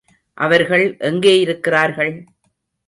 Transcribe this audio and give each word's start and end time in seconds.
அவர்கள் 0.37 0.97
எங்கே 0.99 1.39
இருக்கிறார்கள்? 1.39 2.13